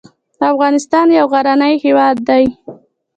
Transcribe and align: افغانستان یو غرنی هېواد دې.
افغانستان 0.51 1.07
یو 1.19 1.25
غرنی 1.33 1.73
هېواد 1.83 2.17
دې. 2.27 2.43